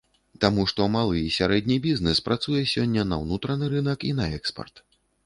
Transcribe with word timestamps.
Таму 0.43 0.63
што 0.69 0.85
малы 0.93 1.19
і 1.25 1.33
сярэдні 1.35 1.77
бізнэс 1.83 2.21
працуе 2.29 2.63
сёння 2.73 3.05
на 3.11 3.15
ўнутраны 3.25 3.71
рынак 3.75 3.99
і 4.09 4.15
на 4.23 4.31
экспарт. 4.39 4.75